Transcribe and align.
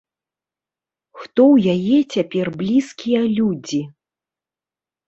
Хто 1.19 1.41
ў 1.53 1.75
яе 1.75 1.97
цяпер 2.17 2.45
блізкія 2.63 3.21
людзі? 3.37 3.81